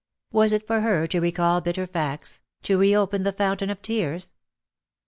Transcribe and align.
Was 0.31 0.51
it 0.51 0.65
for 0.65 0.81
her 0.81 1.05
to 1.05 1.19
recall 1.21 1.61
bitter 1.61 1.85
facts— 1.85 2.41
to 2.63 2.79
reopen 2.79 3.21
the 3.21 3.31
fountain 3.31 3.69
of 3.69 3.83
tears? 3.83 4.31